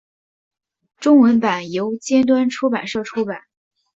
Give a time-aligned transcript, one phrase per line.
[0.97, 3.43] 中文版由尖端出版社出版。